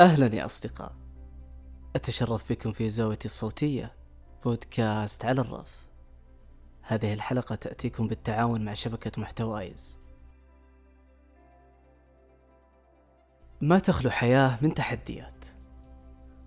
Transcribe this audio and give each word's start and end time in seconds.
أهلا 0.00 0.34
يا 0.34 0.44
أصدقاء. 0.44 0.92
أتشرف 1.96 2.52
بكم 2.52 2.72
في 2.72 2.90
زاويتي 2.90 3.24
الصوتية 3.24 3.92
بودكاست 4.44 5.24
على 5.24 5.40
الرف. 5.40 5.86
هذه 6.82 7.14
الحلقة 7.14 7.54
تأتيكم 7.54 8.06
بالتعاون 8.08 8.64
مع 8.64 8.74
شبكة 8.74 9.22
محتوايز. 9.22 10.00
ما 13.60 13.78
تخلو 13.78 14.10
حياة 14.10 14.58
من 14.62 14.74
تحديات 14.74 15.46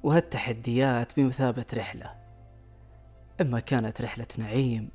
وهالتحديات 0.03 1.19
بمثابة 1.19 1.65
رحلة. 1.73 2.15
إما 3.41 3.59
كانت 3.59 4.01
رحلة 4.01 4.27
نعيم 4.37 4.89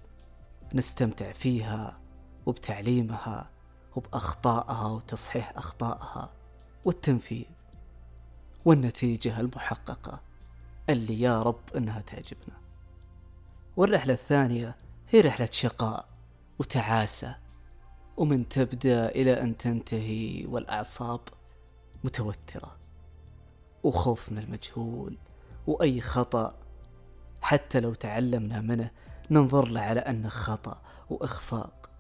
نستمتع 0.75 1.33
فيها 1.33 2.01
وبتعليمها 2.47 3.51
وبأخطائها 3.97 4.87
وتصحيح 4.87 5.53
أخطائها 5.57 6.33
والتنفيذ. 6.85 7.58
والنتيجة 8.65 9.41
المحققة. 9.41 10.21
اللي 10.89 11.21
يا 11.21 11.43
رب 11.43 11.61
إنها 11.77 12.01
تعجبنا. 12.01 12.57
والرحلة 13.77 14.15
الثانية 14.15 14.77
هي 15.09 15.21
رحلة 15.21 15.49
شقاء 15.53 16.09
وتعاسة. 16.59 17.37
ومن 18.17 18.49
تبدأ 18.49 19.09
إلى 19.09 19.43
أن 19.43 19.57
تنتهي 19.57 20.47
والأعصاب 20.47 21.21
متوترة. 22.05 22.77
وخوف 23.83 24.33
من 24.33 24.39
المجهول 24.39 25.17
وأي 25.67 26.01
خطأ. 26.01 26.55
حتى 27.43 27.81
لو 27.81 27.95
تعلمنا 27.95 28.61
منه 28.61 28.91
ننظر 29.31 29.69
له 29.69 29.81
على 29.81 30.01
أنه 30.01 30.29
خطأ 30.29 30.83
وإخفاق. 31.11 31.91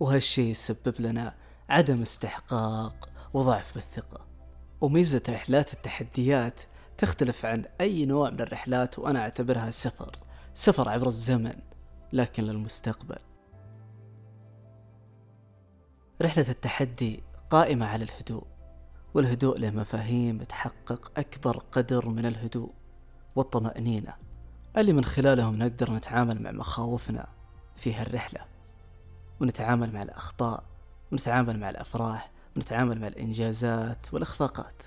وهالشي 0.00 0.50
يسبب 0.50 0.94
لنا 0.98 1.34
عدم 1.68 2.02
استحقاق 2.02 3.08
وضعف 3.34 3.74
بالثقة. 3.74 4.27
وميزة 4.80 5.22
رحلات 5.28 5.72
التحديات 5.72 6.60
تختلف 6.98 7.46
عن 7.46 7.64
أي 7.80 8.06
نوع 8.06 8.30
من 8.30 8.40
الرحلات 8.40 8.98
وأنا 8.98 9.20
أعتبرها 9.20 9.70
سفر 9.70 10.10
سفر 10.54 10.88
عبر 10.88 11.06
الزمن 11.06 11.54
لكن 12.12 12.44
للمستقبل. 12.44 13.18
رحلة 16.22 16.48
التحدي 16.48 17.22
قائمة 17.50 17.86
على 17.86 18.04
الهدوء 18.04 18.44
والهدوء 19.14 19.58
له 19.58 19.70
مفاهيم 19.70 20.42
تحقق 20.42 21.12
أكبر 21.16 21.58
قدر 21.72 22.08
من 22.08 22.26
الهدوء 22.26 22.72
والطمأنينة 23.36 24.14
اللي 24.76 24.92
من 24.92 25.04
خلالهم 25.04 25.58
نقدر 25.58 25.92
نتعامل 25.92 26.42
مع 26.42 26.50
مخاوفنا 26.50 27.26
في 27.76 27.94
هالرحلة 27.94 28.40
ونتعامل 29.40 29.92
مع 29.92 30.02
الأخطاء 30.02 30.64
ونتعامل 31.12 31.60
مع 31.60 31.70
الأفراح 31.70 32.30
ونتعامل 32.58 33.00
مع 33.00 33.06
الإنجازات 33.06 34.14
والإخفاقات. 34.14 34.82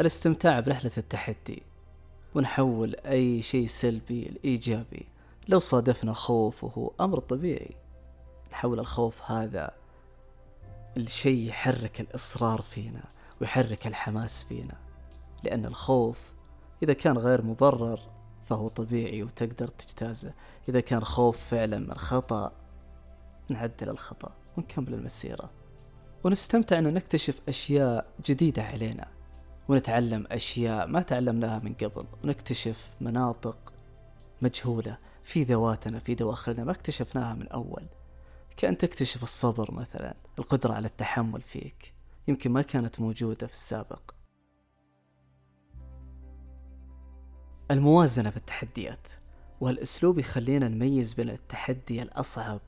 الاستمتاع 0.00 0.60
برحلة 0.60 0.90
التحدي 0.98 1.62
ونحول 2.34 2.94
أي 2.94 3.42
شيء 3.42 3.66
سلبي 3.66 4.24
لإيجابي 4.24 5.06
لو 5.48 5.58
صادفنا 5.58 6.12
خوف 6.12 6.64
وهو 6.64 6.92
أمر 7.00 7.18
طبيعي. 7.18 7.76
نحول 8.52 8.80
الخوف 8.80 9.30
هذا 9.30 9.70
الشيء 10.96 11.48
يحرك 11.48 12.00
الإصرار 12.00 12.62
فينا 12.62 13.04
ويحرك 13.40 13.86
الحماس 13.86 14.42
فينا. 14.42 14.74
لأن 15.44 15.66
الخوف 15.66 16.18
إذا 16.82 16.92
كان 16.92 17.18
غير 17.18 17.42
مبرر 17.42 18.00
فهو 18.44 18.68
طبيعي 18.68 19.22
وتقدر 19.22 19.68
تجتازه. 19.68 20.32
إذا 20.68 20.80
كان 20.80 21.04
خوف 21.04 21.36
فعلا 21.36 21.78
من 21.78 21.94
خطأ 21.94 22.52
نعدل 23.50 23.88
الخطأ 23.88 24.32
ونكمل 24.56 24.94
المسيرة. 24.94 25.50
ونستمتع 26.24 26.78
أن 26.78 26.94
نكتشف 26.94 27.40
أشياء 27.48 28.12
جديدة 28.26 28.62
علينا. 28.62 29.08
ونتعلم 29.68 30.26
أشياء 30.30 30.86
ما 30.86 31.02
تعلمناها 31.02 31.58
من 31.58 31.74
قبل. 31.74 32.06
ونكتشف 32.24 32.90
مناطق 33.00 33.74
مجهولة 34.42 34.98
في 35.22 35.44
ذواتنا 35.44 35.98
في 35.98 36.14
دواخلنا 36.14 36.64
ما 36.64 36.72
اكتشفناها 36.72 37.34
من 37.34 37.48
أول. 37.48 37.86
كأن 38.56 38.78
تكتشف 38.78 39.22
الصبر 39.22 39.74
مثلا 39.74 40.14
القدرة 40.38 40.72
على 40.72 40.86
التحمل 40.86 41.40
فيك. 41.40 41.94
يمكن 42.28 42.50
ما 42.50 42.62
كانت 42.62 43.00
موجودة 43.00 43.46
في 43.46 43.52
السابق. 43.52 44.14
الموازنة 47.70 48.30
في 48.30 48.36
التحديات. 48.36 49.08
وهالأسلوب 49.60 50.18
يخلينا 50.18 50.68
نميز 50.68 51.14
بين 51.14 51.30
التحدي 51.30 52.02
الأصعب 52.02 52.60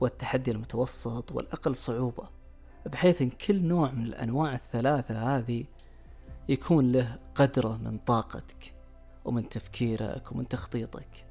والتحدي 0.00 0.50
المتوسط 0.50 1.32
والأقل 1.32 1.76
صعوبة 1.76 2.28
بحيث 2.86 3.22
أن 3.22 3.30
كل 3.30 3.62
نوع 3.62 3.90
من 3.90 4.06
الأنواع 4.06 4.54
الثلاثة 4.54 5.36
هذه 5.36 5.64
يكون 6.48 6.92
له 6.92 7.18
قدره 7.34 7.76
من 7.76 7.98
طاقتك 7.98 8.74
ومن 9.24 9.48
تفكيرك 9.48 10.32
ومن 10.32 10.48
تخطيطك. 10.48 11.26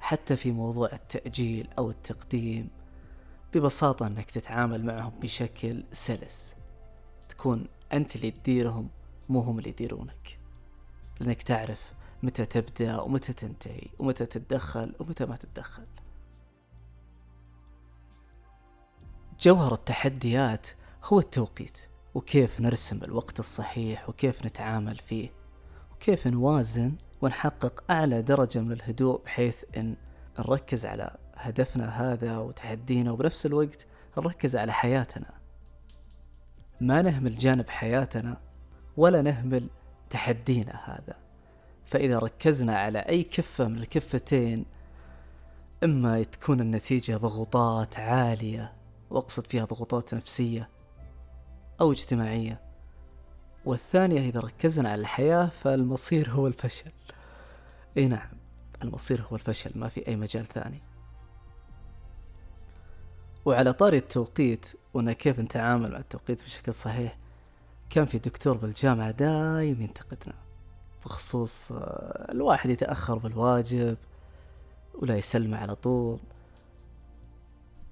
حتى 0.00 0.36
في 0.36 0.52
موضوع 0.52 0.92
التأجيل 0.92 1.68
أو 1.78 1.90
التقديم 1.90 2.68
ببساطة 3.54 4.06
أنك 4.06 4.30
تتعامل 4.30 4.84
معهم 4.84 5.12
بشكل 5.22 5.84
سلس. 5.92 6.56
تكون 7.28 7.66
أنت 7.92 8.16
اللي 8.16 8.30
تديرهم 8.30 8.88
مو 9.28 9.40
هم 9.40 9.58
اللي 9.58 9.70
يديرونك. 9.70 10.38
لأنك 11.20 11.42
تعرف 11.42 11.92
متى 12.22 12.44
تبدأ 12.44 13.00
ومتى 13.00 13.32
تنتهي 13.32 13.86
ومتى 13.98 14.26
تتدخل 14.26 14.94
ومتى 15.00 15.26
ما 15.26 15.36
تتدخل. 15.36 15.86
جوهر 19.42 19.74
التحديات 19.74 20.66
هو 21.04 21.18
التوقيت 21.18 21.78
وكيف 22.14 22.60
نرسم 22.60 23.00
الوقت 23.04 23.38
الصحيح 23.38 24.08
وكيف 24.08 24.46
نتعامل 24.46 24.96
فيه 24.96 25.32
وكيف 25.92 26.26
نوازن 26.26 26.92
ونحقق 27.20 27.84
أعلى 27.90 28.22
درجة 28.22 28.58
من 28.58 28.72
الهدوء 28.72 29.22
بحيث 29.24 29.64
أن 29.76 29.96
نركز 30.38 30.86
على 30.86 31.16
هدفنا 31.36 32.12
هذا 32.12 32.38
وتحدينا 32.38 33.12
وبنفس 33.12 33.46
الوقت 33.46 33.86
نركز 34.18 34.56
على 34.56 34.72
حياتنا. 34.72 35.30
ما 36.80 37.02
نهمل 37.02 37.36
جانب 37.36 37.68
حياتنا 37.68 38.40
ولا 38.96 39.22
نهمل 39.22 39.68
تحدينا 40.10 40.80
هذا. 40.84 41.16
فإذا 41.84 42.18
ركزنا 42.18 42.78
على 42.78 42.98
أي 42.98 43.22
كفة 43.22 43.68
من 43.68 43.78
الكفتين 43.78 44.64
إما 45.84 46.22
تكون 46.22 46.60
النتيجة 46.60 47.16
ضغوطات 47.16 47.98
عالية 47.98 48.79
وأقصد 49.10 49.46
فيها 49.46 49.64
ضغوطات 49.64 50.14
نفسية 50.14 50.68
أو 51.80 51.92
اجتماعية. 51.92 52.60
والثانية 53.64 54.20
إذا 54.28 54.40
ركزنا 54.40 54.90
على 54.90 55.00
الحياة 55.00 55.46
فالمصير 55.46 56.30
هو 56.30 56.46
الفشل. 56.46 56.90
إي 57.96 58.08
نعم 58.08 58.30
المصير 58.82 59.22
هو 59.22 59.36
الفشل 59.36 59.70
ما 59.74 59.88
في 59.88 60.08
أي 60.08 60.16
مجال 60.16 60.46
ثاني. 60.46 60.82
وعلى 63.44 63.72
طاري 63.72 63.96
التوقيت 63.96 64.72
وأن 64.94 65.12
كيف 65.12 65.40
نتعامل 65.40 65.92
مع 65.92 65.98
التوقيت 65.98 66.42
بشكل 66.42 66.74
صحيح 66.74 67.18
كان 67.90 68.04
في 68.04 68.18
دكتور 68.18 68.56
بالجامعة 68.56 69.10
دايم 69.10 69.82
ينتقدنا 69.82 70.34
بخصوص 71.04 71.72
آه، 71.72 72.32
الواحد 72.32 72.70
يتأخر 72.70 73.18
بالواجب 73.18 73.96
ولا 74.94 75.16
يسلم 75.16 75.54
على 75.54 75.74
طول. 75.74 76.18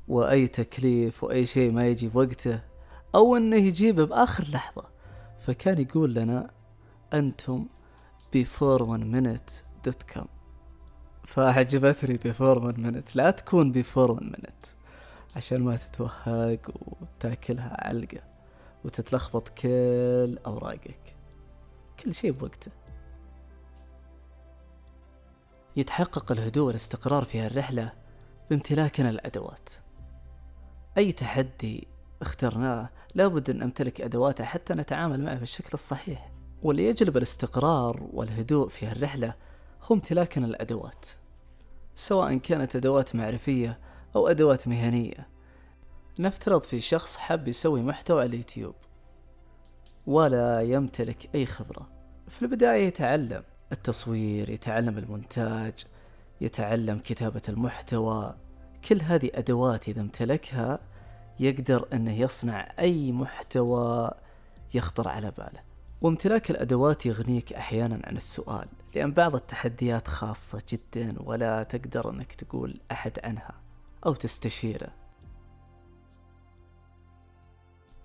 وأي 0.08 0.48
تكليف 0.48 1.24
وأي 1.24 1.46
شيء 1.46 1.72
ما 1.72 1.86
يجي 1.86 2.08
بوقته 2.08 2.60
أو 3.14 3.36
أنه 3.36 3.56
يجيبه 3.56 4.04
بآخر 4.04 4.44
لحظة. 4.52 4.84
فكان 5.38 5.80
يقول 5.80 6.14
لنا 6.14 6.50
أنتم 7.14 7.66
before 8.36 8.80
one 8.80 9.04
minute 9.14 9.52
dot 9.84 10.02
com. 10.02 10.28
فعجبتني 11.24 12.16
before 12.16 12.58
one 12.58 12.80
minute 12.80 13.16
لا 13.16 13.30
تكون 13.30 13.72
before 13.72 14.10
one 14.10 14.24
minute 14.24 14.66
عشان 15.36 15.60
ما 15.60 15.76
تتوهق 15.76 16.70
وتاكلها 17.00 17.86
علقة 17.86 18.22
وتتلخبط 18.84 19.48
كل 19.48 20.38
أوراقك. 20.46 21.16
كل 22.04 22.14
شيء 22.14 22.30
بوقته. 22.30 22.72
يتحقق 25.76 26.32
الهدوء 26.32 26.66
والاستقرار 26.66 27.24
في 27.24 27.40
هالرحلة 27.40 27.92
بامتلاكنا 28.50 29.10
الأدوات. 29.10 29.68
أي 30.98 31.12
تحدي 31.12 31.88
اخترناه 32.22 32.90
لابد 33.14 33.50
أن 33.50 33.58
نمتلك 33.58 34.00
أدواته 34.00 34.44
حتى 34.44 34.74
نتعامل 34.74 35.24
معه 35.24 35.38
بالشكل 35.38 35.70
الصحيح. 35.74 36.30
واللي 36.62 36.86
يجلب 36.86 37.16
الاستقرار 37.16 38.08
والهدوء 38.12 38.68
في 38.68 38.86
هالرحلة 38.86 39.34
هو 39.82 39.94
امتلاكنا 39.94 40.46
الأدوات 40.46 41.06
سواء 41.94 42.34
كانت 42.34 42.76
أدوات 42.76 43.16
معرفية 43.16 43.78
أو 44.16 44.28
أدوات 44.28 44.68
مهنية. 44.68 45.28
نفترض 46.18 46.62
في 46.62 46.80
شخص 46.80 47.16
حاب 47.16 47.48
يسوي 47.48 47.82
محتوى 47.82 48.20
على 48.20 48.28
اليوتيوب 48.28 48.74
ولا 50.06 50.60
يمتلك 50.60 51.28
أي 51.34 51.46
خبرة. 51.46 51.88
في 52.28 52.42
البداية 52.42 52.86
يتعلم 52.86 53.42
التصوير 53.72 54.50
يتعلم 54.50 54.98
المونتاج 54.98 55.74
يتعلم 56.40 56.98
كتابة 56.98 57.42
المحتوى. 57.48 58.34
كل 58.88 59.02
هذه 59.02 59.30
أدوات 59.34 59.88
إذا 59.88 60.00
امتلكها 60.00 60.78
يقدر 61.40 61.88
أنه 61.92 62.12
يصنع 62.12 62.68
أي 62.78 63.12
محتوى 63.12 64.10
يخطر 64.74 65.08
على 65.08 65.30
باله. 65.38 65.60
وامتلاك 66.00 66.50
الأدوات 66.50 67.06
يغنيك 67.06 67.52
أحيانا 67.52 68.00
عن 68.04 68.16
السؤال 68.16 68.68
لأن 68.94 69.12
بعض 69.12 69.34
التحديات 69.34 70.08
خاصة 70.08 70.62
جدا 70.68 71.14
ولا 71.22 71.62
تقدر 71.62 72.10
أنك 72.10 72.34
تقول 72.34 72.80
أحد 72.92 73.18
عنها 73.24 73.54
أو 74.06 74.14
تستشيره. 74.14 74.88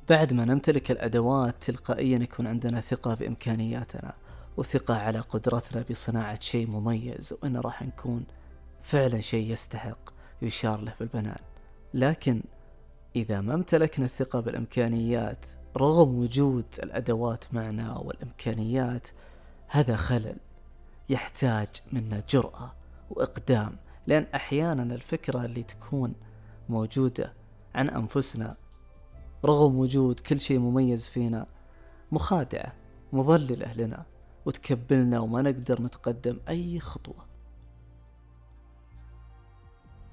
بعد 0.09 0.33
ما 0.33 0.45
نمتلك 0.45 0.91
الأدوات 0.91 1.63
تلقائيا 1.63 2.17
يكون 2.17 2.47
عندنا 2.47 2.81
ثقة 2.81 3.13
بإمكانياتنا 3.13 4.13
وثقة 4.57 4.95
على 4.95 5.19
قدرتنا 5.19 5.85
بصناعة 5.89 6.39
شيء 6.39 6.67
مميز 6.67 7.33
وأنه 7.33 7.61
راح 7.61 7.81
نكون 7.83 8.25
فعلا 8.81 9.19
شيء 9.19 9.51
يستحق 9.51 10.09
يشار 10.41 10.81
له 10.81 10.93
بالبنان 10.99 11.39
لكن 11.93 12.43
إذا 13.15 13.41
ما 13.41 13.53
امتلكنا 13.53 14.05
الثقة 14.05 14.39
بالإمكانيات 14.39 15.45
رغم 15.77 16.19
وجود 16.19 16.65
الأدوات 16.83 17.53
معنا 17.53 17.97
والإمكانيات 17.97 19.07
هذا 19.67 19.95
خلل 19.95 20.37
يحتاج 21.09 21.67
منا 21.91 22.23
جرأة 22.29 22.73
وإقدام 23.09 23.77
لأن 24.07 24.25
أحيانا 24.35 24.95
الفكرة 24.95 25.45
اللي 25.45 25.63
تكون 25.63 26.13
موجودة 26.69 27.33
عن 27.75 27.89
أنفسنا 27.89 28.55
رغم 29.45 29.79
وجود 29.79 30.19
كل 30.19 30.39
شيء 30.39 30.59
مميز 30.59 31.07
فينا 31.07 31.45
مخادعة 32.11 32.73
مضللة 33.13 33.73
لنا 33.73 34.05
وتكبلنا 34.45 35.19
وما 35.19 35.41
نقدر 35.41 35.81
نتقدم 35.81 36.39
أي 36.49 36.79
خطوة. 36.79 37.25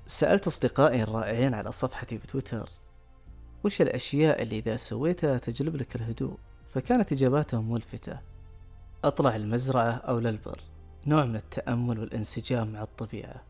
سألت 0.06 0.46
أصدقائي 0.46 1.02
الرائعين 1.02 1.54
على 1.54 1.72
صفحتي 1.72 2.18
بتويتر 2.18 2.79
وش 3.64 3.82
الأشياء 3.82 4.42
اللي 4.42 4.58
إذا 4.58 4.76
سويتها 4.76 5.38
تجلب 5.38 5.76
لك 5.76 5.96
الهدوء؟ 5.96 6.36
فكانت 6.66 7.12
إجاباتهم 7.12 7.72
ملفتة. 7.72 8.20
أطلع 9.04 9.36
المزرعة 9.36 9.90
أو 9.90 10.18
للبر 10.18 10.60
نوع 11.06 11.24
من 11.24 11.36
التأمل 11.36 11.98
والانسجام 11.98 12.72
مع 12.72 12.82
الطبيعة. 12.82 13.42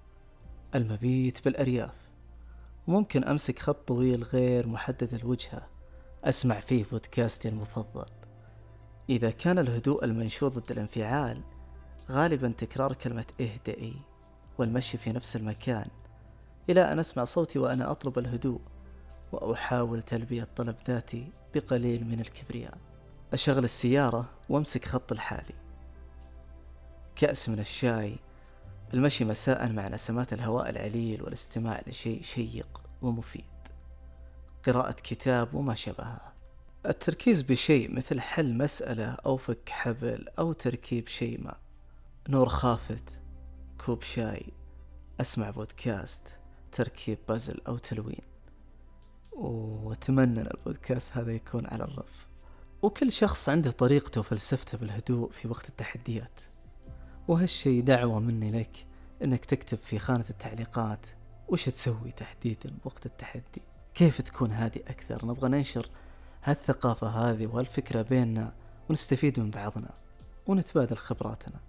المبيت 0.74 1.44
بالأرياف. 1.44 2.10
ممكن 2.88 3.24
أمسك 3.24 3.58
خط 3.58 3.88
طويل 3.88 4.22
غير 4.22 4.66
محدد 4.66 5.14
الوجهة 5.14 5.66
أسمع 6.24 6.60
فيه 6.60 6.84
بودكاستي 6.92 7.48
المفضل. 7.48 8.06
إذا 9.10 9.30
كان 9.30 9.58
الهدوء 9.58 10.04
المنشور 10.04 10.48
ضد 10.48 10.70
الانفعال 10.70 11.42
غالبا 12.10 12.48
تكرار 12.48 12.92
كلمة 12.92 13.26
اهدئي 13.40 13.94
والمشي 14.58 14.98
في 14.98 15.12
نفس 15.12 15.36
المكان 15.36 15.86
إلى 16.70 16.92
أن 16.92 16.98
أسمع 16.98 17.24
صوتي 17.24 17.58
وأنا 17.58 17.90
أطلب 17.90 18.18
الهدوء. 18.18 18.60
وأحاول 19.32 20.02
تلبية 20.02 20.48
طلب 20.56 20.76
ذاتي 20.86 21.32
بقليل 21.54 22.06
من 22.06 22.20
الكبرياء. 22.20 22.78
أشغل 23.32 23.64
السيارة 23.64 24.28
وأمسك 24.48 24.84
خط 24.84 25.12
الحالي. 25.12 25.54
كأس 27.16 27.48
من 27.48 27.58
الشاي. 27.58 28.16
المشي 28.94 29.24
مساء 29.24 29.72
مع 29.72 29.88
نسمات 29.88 30.32
الهواء 30.32 30.70
العليل 30.70 31.22
والاستماع 31.22 31.82
لشيء 31.86 32.22
شيق 32.22 32.82
ومفيد. 33.02 33.44
قراءة 34.66 34.92
كتاب 34.92 35.54
وما 35.54 35.74
شابهها 35.74 36.32
التركيز 36.86 37.42
بشيء 37.42 37.94
مثل 37.94 38.20
حل 38.20 38.54
مسألة 38.58 39.04
أو 39.04 39.36
فك 39.36 39.68
حبل 39.68 40.28
أو 40.38 40.52
تركيب 40.52 41.08
شيء 41.08 41.40
ما. 41.40 41.56
نور 42.28 42.48
خافت. 42.48 43.20
كوب 43.86 44.02
شاي. 44.02 44.52
أسمع 45.20 45.50
بودكاست. 45.50 46.38
تركيب 46.72 47.18
بازل 47.28 47.60
أو 47.68 47.78
تلوين. 47.78 48.29
وأتمنى 49.32 50.40
أن 50.40 50.46
البودكاست 50.46 51.16
هذا 51.16 51.32
يكون 51.32 51.66
على 51.66 51.84
الرف. 51.84 52.26
وكل 52.82 53.12
شخص 53.12 53.48
عنده 53.48 53.70
طريقته 53.70 54.20
وفلسفته 54.20 54.78
بالهدوء 54.78 55.30
في 55.30 55.48
وقت 55.48 55.68
التحديات. 55.68 56.40
وهالشي 57.28 57.80
دعوة 57.80 58.18
مني 58.18 58.50
لك 58.50 58.86
إنك 59.24 59.44
تكتب 59.44 59.78
في 59.78 59.98
خانة 59.98 60.24
التعليقات 60.30 61.06
وش 61.48 61.68
تسوي 61.68 62.10
تحديدا 62.10 62.70
وقت 62.84 63.06
التحدي. 63.06 63.62
كيف 63.94 64.20
تكون 64.20 64.50
هادي 64.50 64.80
أكثر؟ 64.80 65.26
نبغى 65.26 65.48
ننشر 65.48 65.90
هالثقافة 66.44 67.06
هذه 67.06 67.46
وهالفكرة 67.46 68.02
بيننا 68.02 68.52
ونستفيد 68.88 69.40
من 69.40 69.50
بعضنا 69.50 69.90
ونتبادل 70.46 70.96
خبراتنا. 70.96 71.60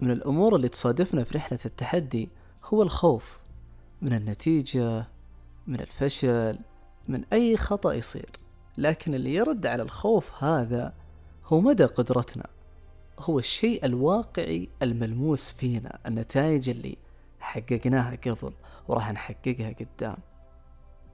من 0.00 0.10
الأمور 0.10 0.56
اللي 0.56 0.68
تصادفنا 0.68 1.24
في 1.24 1.38
رحلة 1.38 1.58
التحدي 1.64 2.28
هو 2.64 2.82
الخوف 2.82 3.39
من 4.02 4.12
النتيجة 4.12 5.06
من 5.66 5.80
الفشل 5.80 6.58
من 7.08 7.24
أي 7.32 7.56
خطأ 7.56 7.92
يصير. 7.92 8.30
لكن 8.78 9.14
اللي 9.14 9.34
يرد 9.34 9.66
على 9.66 9.82
الخوف 9.82 10.44
هذا 10.44 10.94
هو 11.44 11.60
مدى 11.60 11.84
قدرتنا. 11.84 12.46
هو 13.18 13.38
الشيء 13.38 13.84
الواقعي 13.86 14.68
الملموس 14.82 15.52
فينا 15.52 15.98
النتائج 16.06 16.68
اللي 16.68 16.96
حققناها 17.40 18.16
قبل 18.16 18.52
وراح 18.88 19.12
نحققها 19.12 19.72
قدام. 19.72 20.16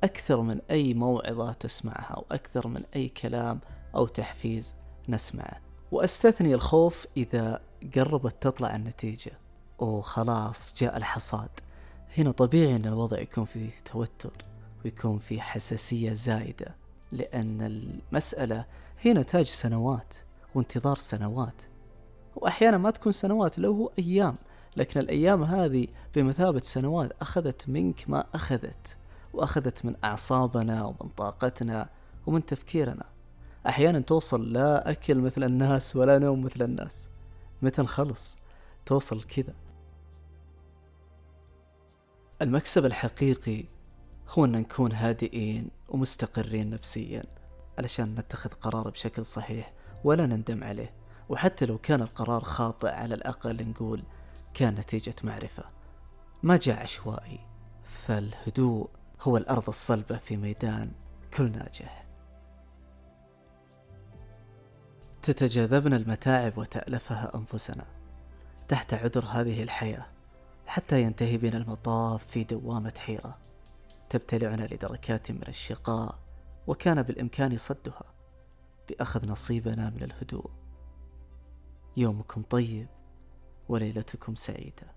أكثر 0.05 0.41
من 0.41 0.61
أي 0.71 0.95
موعظة 0.95 1.53
تسمعها 1.53 2.15
أو 2.15 2.25
أكثر 2.31 2.69
من 2.69 2.83
أي 2.97 3.09
كلام 3.09 3.61
أو 3.95 4.07
تحفيز 4.07 4.75
نسمعه. 5.09 5.61
وأستثني 5.93 6.55
الخوف 6.55 7.07
إذا 7.17 7.61
قربت 7.95 8.43
تطلع 8.43 8.77
النتيجة. 8.77 9.33
وخلاص 9.79 10.75
جاء 10.79 10.97
الحصاد. 10.97 11.51
هنا 12.19 12.31
طبيعي 12.31 12.77
أن 12.77 12.87
الوضع 12.87 13.19
يكون 13.19 13.45
فيه 13.45 13.71
توتر 13.85 14.33
ويكون 14.85 15.19
فيه 15.19 15.41
حساسية 15.41 16.13
زايدة 16.13 16.75
لأن 17.13 17.63
المسألة 17.63 18.65
هي 19.01 19.13
نتاج 19.13 19.47
سنوات 19.47 20.15
وانتظار 20.55 20.97
سنوات. 20.97 21.63
وأحيانا 22.37 22.79
ما 22.79 22.91
تكون 22.91 23.13
سنوات 23.13 23.59
لو 23.59 23.73
هو 23.73 23.91
أيام 23.99 24.37
لكن 24.77 25.01
الأيام 25.01 25.43
هذه 25.43 25.87
بمثابة 26.15 26.61
سنوات 26.61 27.13
أخذت 27.21 27.69
منك 27.69 28.05
ما 28.09 28.25
أخذت 28.35 28.97
وأخذت 29.33 29.85
من 29.85 29.95
أعصابنا 30.05 30.85
ومن 30.85 31.11
طاقتنا 31.17 31.89
ومن 32.27 32.47
تفكيرنا. 32.47 33.05
أحيانا 33.69 34.01
توصل 34.01 34.53
لا 34.53 34.91
أكل 34.91 35.19
مثل 35.19 35.45
الناس 35.45 35.97
ولا 35.97 36.19
نوم 36.19 36.43
مثل 36.45 36.65
الناس. 36.65 37.09
متى 37.63 37.83
نخلص؟ 37.83 38.39
توصل 38.87 39.23
كذا. 39.23 39.55
المكسب 42.43 42.85
الحقيقي 42.85 43.65
هو 44.29 44.45
أن 44.45 44.53
نكون 44.53 44.93
هادئين 44.93 45.71
ومستقرين 45.89 46.71
نفسيا 46.71 47.25
علشان 47.79 48.15
نتخذ 48.15 48.51
قرار 48.51 48.91
بشكل 48.91 49.25
صحيح 49.25 49.73
ولا 50.05 50.27
نندم 50.27 50.65
عليه. 50.65 50.95
وحتى 51.29 51.67
لو 51.67 51.79
كان 51.79 52.03
القرار 52.03 52.41
خاطئ 52.45 52.89
على 52.89 53.15
الأقل 53.15 53.69
نقول 53.69 54.03
كان 54.55 54.75
نتيجة 54.75 55.15
معرفة. 55.25 55.65
ما 56.43 56.57
جاء 56.57 56.83
عشوائي 56.83 57.41
فالهدوء 57.85 58.89
هو 59.23 59.37
الأرض 59.37 59.69
الصلبة 59.69 60.17
في 60.17 60.37
ميدان 60.37 60.93
كل 61.35 61.53
ناجح. 61.53 62.07
تتجاذبنا 65.23 65.97
المتاعب 65.97 66.59
وتألفها 66.59 67.33
أنفسنا. 67.35 67.85
تحت 68.69 68.95
عذر 68.95 69.25
هذه 69.25 69.63
الحياة 69.63 70.16
حتى 70.67 71.03
ينتهي 71.03 71.37
بنا 71.37 71.57
المطاف 71.57 72.27
في 72.27 72.45
دوامة 72.45 72.95
حيرة 72.99 73.39
تبتلعنا 74.11 74.63
لدركات 74.63 75.31
من 75.31 75.43
الشقاء 75.49 76.19
وكان 76.67 77.03
بالإمكان 77.03 77.57
صدها 77.57 78.15
بأخذ 78.89 79.29
نصيبنا 79.29 79.91
من 79.91 80.03
الهدوء. 80.03 80.51
يومكم 81.97 82.43
طيب 82.43 82.89
وليلتكم 83.69 84.35
سعيدة. 84.35 84.96